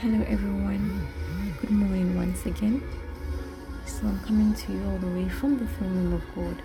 [0.00, 1.08] Hello, everyone.
[1.60, 2.80] Good morning once again.
[3.84, 6.62] So, I'm coming to you all the way from the throne room of God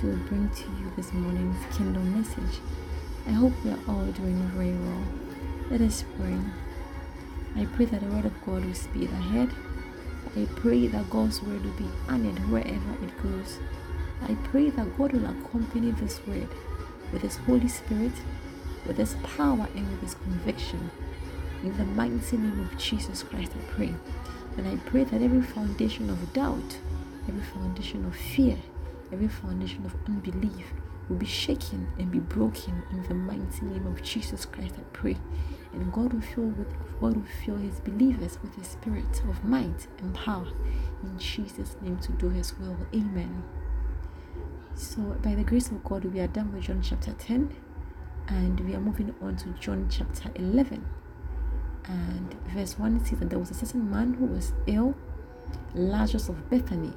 [0.00, 2.58] to bring to you this morning's kingdom message.
[3.28, 5.04] I hope we are all doing very well.
[5.70, 6.36] Let us pray.
[7.54, 9.50] I pray that the word of God will speed ahead.
[10.36, 13.60] I pray that God's word will be honored wherever it goes.
[14.20, 16.48] I pray that God will accompany this word
[17.12, 18.14] with His Holy Spirit,
[18.84, 20.90] with His power, and with His conviction.
[21.64, 23.94] In the mighty name of Jesus Christ, I pray.
[24.58, 26.78] And I pray that every foundation of doubt,
[27.26, 28.58] every foundation of fear,
[29.10, 30.74] every foundation of unbelief
[31.08, 34.74] will be shaken and be broken in the mighty name of Jesus Christ.
[34.76, 35.16] I pray.
[35.72, 39.86] And God will fill with God will fill his believers with the spirit of might
[40.00, 40.46] and power
[41.02, 42.76] in Jesus' name to do his will.
[42.94, 43.42] Amen.
[44.74, 47.56] So by the grace of God, we are done with John chapter 10
[48.28, 50.84] and we are moving on to John chapter 11
[51.86, 54.94] and verse 1 says that there was a certain man who was ill,
[55.74, 56.92] Lazarus of Bethany,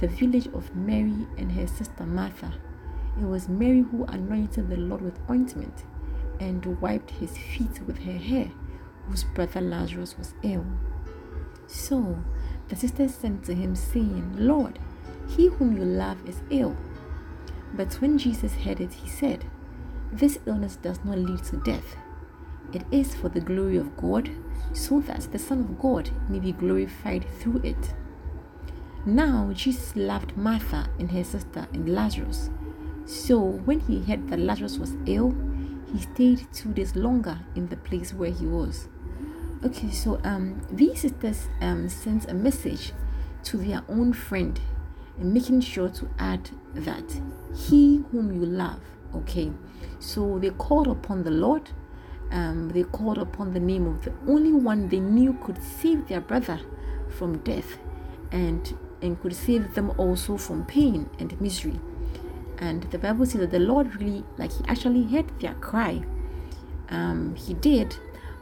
[0.00, 2.52] the village of Mary and her sister Martha.
[3.20, 5.84] It was Mary who anointed the Lord with ointment
[6.40, 8.50] and wiped his feet with her hair,
[9.08, 10.66] whose brother Lazarus was ill.
[11.66, 12.18] So
[12.68, 14.78] the sisters sent to him, saying, Lord,
[15.28, 16.76] he whom you love is ill.
[17.74, 19.44] But when Jesus heard it, he said,
[20.12, 21.96] This illness does not lead to death
[22.72, 24.30] it is for the glory of God,
[24.72, 27.94] so that the Son of God may be glorified through it.
[29.04, 32.50] Now Jesus loved Martha and her sister and Lazarus.
[33.04, 35.34] So when he heard that Lazarus was ill,
[35.92, 38.88] he stayed two days longer in the place where he was.
[39.64, 42.92] Okay, so um these sisters um sent a message
[43.44, 44.60] to their own friend
[45.18, 47.20] and making sure to add that
[47.54, 48.80] he whom you love.
[49.14, 49.52] Okay,
[50.00, 51.70] so they called upon the Lord
[52.30, 56.20] um, they called upon the name of the only one they knew could save their
[56.20, 56.60] brother
[57.08, 57.78] from death
[58.32, 61.78] and and could save them also from pain and misery.
[62.58, 66.02] And the bible says that the lord really like he actually heard their cry.
[66.88, 67.96] Um, he did.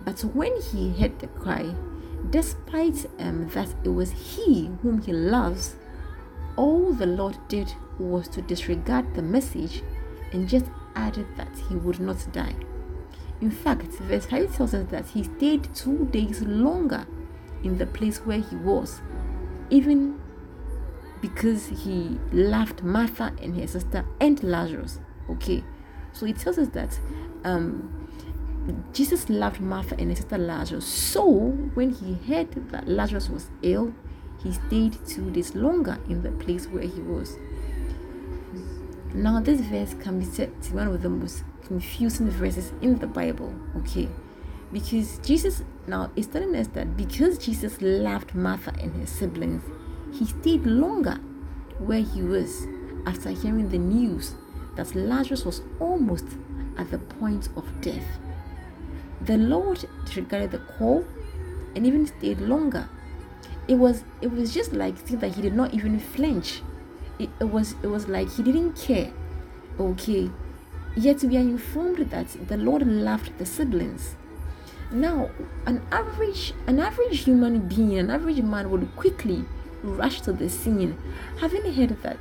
[0.04, 1.74] But when he heard the cry
[2.30, 5.76] despite um, that it was he whom he loves
[6.56, 9.82] all the lord did was to disregard the message
[10.32, 12.54] and just added that he would not die
[13.40, 17.06] in fact, verse 5 tells us that he stayed two days longer
[17.62, 19.00] in the place where he was,
[19.70, 20.20] even
[21.20, 25.00] because he loved Martha and her sister and Lazarus.
[25.30, 25.64] Okay,
[26.12, 26.98] so it tells us that
[27.44, 28.08] um,
[28.92, 30.86] Jesus loved Martha and her sister Lazarus.
[30.86, 31.22] So
[31.74, 33.94] when he heard that Lazarus was ill,
[34.42, 37.36] he stayed two days longer in the place where he was.
[39.14, 42.98] Now, this verse can be said to be one of the most confusing verses in
[42.98, 44.08] the Bible, okay?
[44.72, 49.62] Because Jesus now is telling us that because Jesus loved Martha and her siblings,
[50.12, 51.16] he stayed longer
[51.78, 52.66] where he was
[53.06, 54.34] after hearing the news
[54.76, 56.24] that Lazarus was almost
[56.76, 58.18] at the point of death.
[59.20, 61.04] The Lord disregarded the call
[61.74, 62.88] and even stayed longer.
[63.68, 66.60] It was it was just like seeing that he did not even flinch
[67.18, 69.12] it, it was it was like he didn't care
[69.78, 70.30] okay
[70.96, 74.16] yet we are informed that the lord loved the siblings.
[74.90, 75.30] Now
[75.66, 79.44] an average an average human being an average man would quickly
[79.82, 80.96] rush to the scene.
[81.40, 82.18] Having heard that?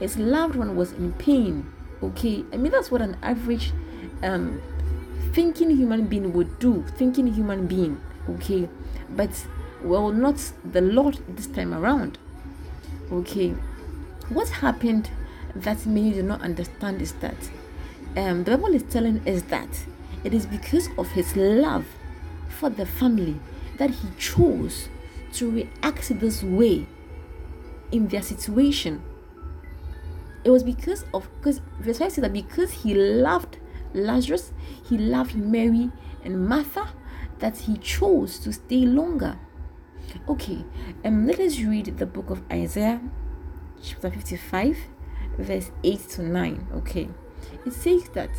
[0.00, 2.44] His loved one was in pain okay?
[2.52, 3.72] I mean that's what an average
[4.22, 4.60] um
[5.32, 8.68] thinking human being would do thinking human being okay?
[9.10, 9.46] But
[9.82, 12.18] well not the lord this time around
[13.12, 13.50] okay?
[14.28, 15.10] What happened
[15.54, 17.36] that many do not understand is that
[18.18, 19.68] um, the Bible is telling us that
[20.24, 21.86] it is because of his love
[22.48, 23.38] for the family
[23.76, 24.88] that he chose
[25.34, 26.86] to react this way
[27.92, 29.02] in their situation.
[30.44, 33.58] It was because of because verse 5 says that because he loved
[33.94, 34.52] Lazarus,
[34.88, 35.90] he loved Mary
[36.24, 36.88] and Martha,
[37.38, 39.38] that he chose to stay longer.
[40.28, 40.64] Okay,
[41.04, 43.00] um, let us read the book of Isaiah
[43.82, 44.76] chapter 55,
[45.38, 46.66] verse 8 to 9.
[46.76, 47.08] Okay,
[47.64, 48.30] it says that,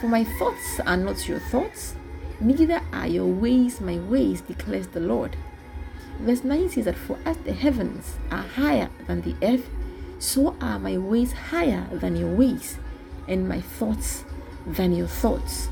[0.00, 1.94] For my thoughts are not your thoughts,
[2.40, 5.36] neither are your ways my ways, declares the Lord.
[6.18, 9.68] Verse 9 says that, For as the heavens are higher than the earth,
[10.18, 12.78] so are my ways higher than your ways,
[13.28, 14.24] and my thoughts
[14.66, 15.68] than your thoughts.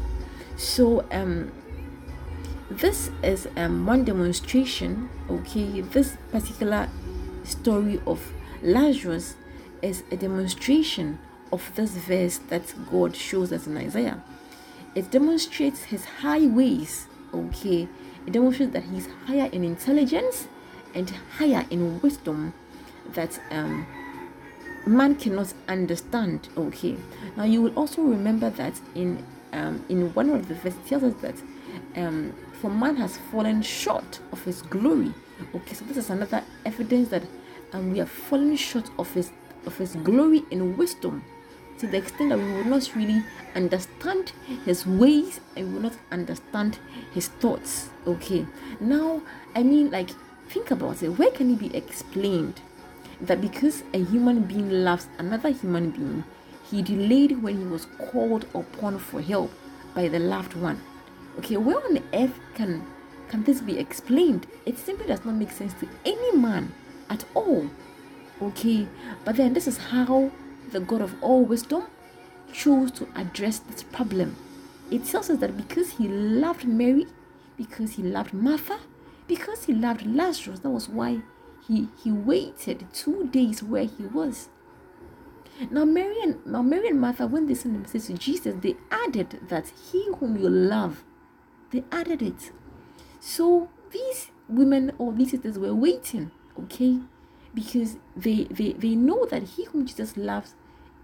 [0.56, 1.52] So, um,
[2.72, 6.88] this is um, one demonstration okay this particular
[7.44, 8.32] story of
[8.62, 9.34] Lazarus
[9.82, 11.18] is a demonstration
[11.52, 14.22] of this verse that God shows us in Isaiah.
[14.94, 17.88] It demonstrates his high ways, okay,
[18.26, 20.46] It demonstrates that he's higher in intelligence
[20.94, 22.54] and higher in wisdom
[23.14, 23.86] that um,
[24.86, 26.48] man cannot understand.
[26.56, 26.96] Okay.
[27.36, 31.14] Now you will also remember that in um, in one of the verses tells us
[31.20, 31.34] that
[31.96, 35.12] um, for man has fallen short of his glory.
[35.54, 37.22] Okay, so this is another evidence that
[37.72, 39.30] um, we are falling short of his
[39.66, 41.22] of his glory in wisdom
[41.78, 43.22] to the extent that we will not really
[43.54, 44.32] understand
[44.64, 46.78] his ways and we will not understand
[47.12, 47.90] his thoughts.
[48.06, 48.46] Okay,
[48.80, 49.22] now
[49.54, 50.10] I mean, like,
[50.48, 51.10] think about it.
[51.10, 52.60] Where can it be explained
[53.20, 56.24] that because a human being loves another human being,
[56.70, 59.52] he delayed when he was called upon for help
[59.94, 60.80] by the loved one?
[61.38, 62.86] Okay, where on earth can
[63.28, 64.46] can this be explained?
[64.66, 66.74] It simply does not make sense to any man
[67.08, 67.70] at all.
[68.42, 68.86] Okay,
[69.24, 70.30] but then this is how
[70.70, 71.84] the God of all wisdom
[72.52, 74.36] chose to address this problem.
[74.90, 77.06] It tells us that because he loved Mary,
[77.56, 78.80] because he loved Martha,
[79.26, 81.22] because he loved Lazarus, that was why
[81.66, 84.48] he, he waited two days where he was.
[85.70, 88.76] Now Mary and now Mary and Martha, when they sent the message to Jesus, they
[88.90, 91.04] added that he whom you love
[91.72, 92.52] they added it.
[93.18, 97.00] So these women or these sisters were waiting, okay?
[97.54, 100.54] Because they they they know that he whom Jesus loves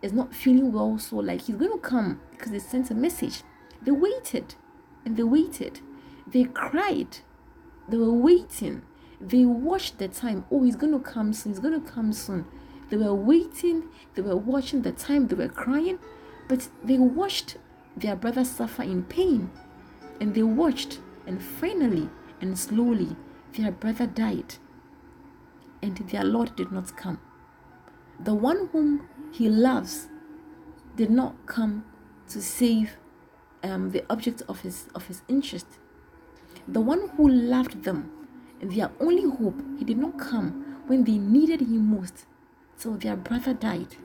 [0.00, 3.42] is not feeling well, so like he's going to come because they sent a message.
[3.82, 4.54] They waited
[5.04, 5.80] and they waited.
[6.26, 7.18] They cried.
[7.88, 8.82] They were waiting.
[9.20, 10.44] They watched the time.
[10.50, 11.52] Oh, he's going to come soon.
[11.52, 12.44] He's going to come soon.
[12.90, 13.84] They were waiting.
[14.14, 15.26] They were watching the time.
[15.26, 15.98] They were crying.
[16.48, 17.56] But they watched
[17.96, 19.50] their brother suffer in pain
[20.20, 22.08] and they watched, and finally
[22.40, 23.16] and slowly
[23.56, 24.54] their brother died,
[25.82, 27.20] and their Lord did not come.
[28.20, 30.08] The one whom he loves
[30.96, 31.84] did not come
[32.28, 32.96] to save
[33.62, 35.66] um, the object of his of his interest.
[36.66, 38.10] The one who loved them,
[38.60, 42.26] their only hope, he did not come when they needed him most,
[42.78, 43.96] till their brother died.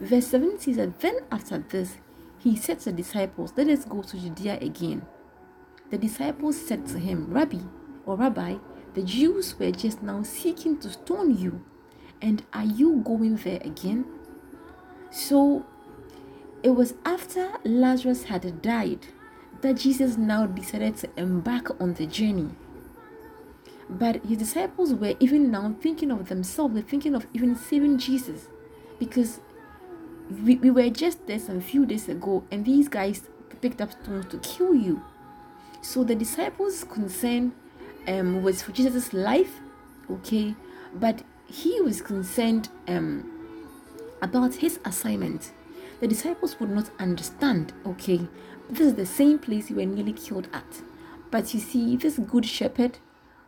[0.00, 1.96] Verse 7 says that then after this
[2.38, 5.06] he said to the disciples, Let us go to Judea again.
[5.90, 7.60] The disciples said to him, Rabbi
[8.04, 8.56] or Rabbi,
[8.96, 11.62] the Jews were just now seeking to stone you,
[12.22, 14.06] and are you going there again?
[15.10, 15.66] So
[16.62, 19.06] it was after Lazarus had died
[19.60, 22.48] that Jesus now decided to embark on the journey.
[23.90, 28.48] But his disciples were even now thinking of themselves, they're thinking of even saving Jesus
[28.98, 29.40] because
[30.42, 33.28] we, we were just there some few days ago and these guys
[33.60, 35.02] picked up stones to kill you
[35.82, 37.52] so the disciples concern
[38.08, 39.60] um was for jesus' life
[40.10, 40.54] okay?
[40.94, 43.32] But he was concerned um
[44.22, 45.52] about his assignment.
[46.00, 48.26] The disciples would not understand okay?
[48.68, 50.82] This is the same place you were nearly killed at.
[51.30, 52.98] But you see this good shepherd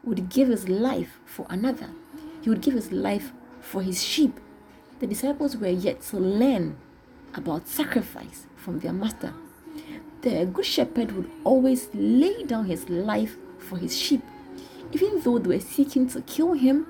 [0.04, 1.90] would give his life for another.
[2.42, 4.38] He would give his life for his sheep.
[5.00, 6.76] The disciples were yet to learn
[7.34, 9.32] about sacrifice from their master.
[10.22, 14.22] The good shepherd would always lay down his life for his sheep,
[14.92, 16.86] even though they were seeking to kill him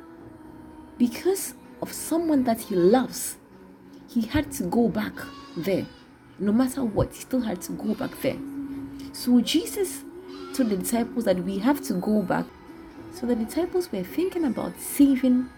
[0.98, 3.36] because of someone that he loves.
[4.08, 5.12] He had to go back
[5.56, 5.86] there.
[6.38, 8.38] No matter what, he still had to go back there.
[9.12, 10.02] So Jesus
[10.54, 12.46] told the disciples that we have to go back.
[13.12, 15.48] So the disciples were thinking about saving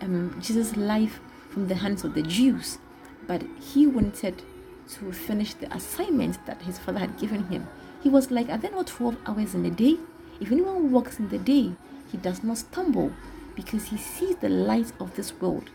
[0.00, 2.78] um, Jesus' life from the hands of the Jews,
[3.26, 4.42] but he wanted
[4.88, 7.66] to finish the assignment that his father had given him.
[8.02, 9.96] He was like, Are there not 12 hours in a day?
[10.40, 11.72] If anyone walks in the day,
[12.10, 13.12] he does not stumble
[13.54, 15.70] because he sees the light of this world.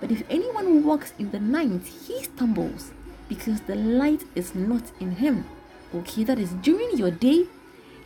[0.00, 2.92] But if anyone walks in the night, he stumbles
[3.28, 5.44] because the light is not in him.
[5.94, 7.46] Okay, that is during your day,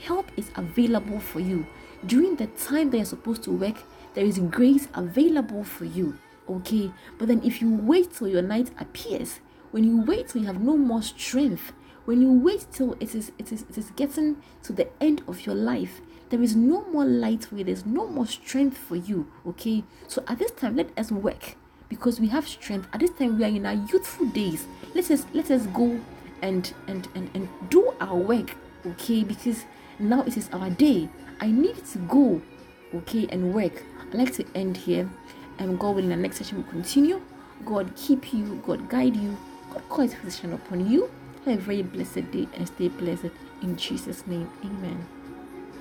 [0.05, 1.67] help is available for you.
[2.07, 3.77] During the time that you're supposed to work,
[4.15, 6.19] there is grace available for you
[6.49, 9.41] okay but then if you wait till your night appears
[9.71, 11.73] when you wait till you have no more strength
[12.05, 15.47] when you wait till it is it is it is getting to the end of
[15.47, 19.27] your life there is no more light for you there's no more strength for you
[19.47, 19.85] okay?
[20.09, 21.57] So at this time let us work
[21.93, 22.89] because we have strength.
[22.95, 24.67] At this time we are in our youthful days.
[24.95, 26.01] Let us let us go
[26.41, 28.57] and and and, and do our work
[28.87, 29.25] okay?
[29.25, 29.67] Because
[29.99, 31.11] now it is our day.
[31.39, 32.41] I need to go
[32.95, 33.83] okay and work.
[34.11, 35.07] I like to end here.
[35.59, 37.21] And God will in the next session will continue.
[37.67, 39.37] God keep you, God guide you,
[39.71, 41.11] God call his physician upon you.
[41.45, 43.31] Have a very blessed day and stay blessed
[43.63, 44.49] in Jesus' name.
[44.65, 45.07] Amen.